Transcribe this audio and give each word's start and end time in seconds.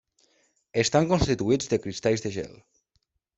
Estan 0.83 1.05
constituïts 1.11 1.69
de 1.75 1.79
cristalls 1.85 2.25
de 2.25 2.33
gel. 2.39 2.57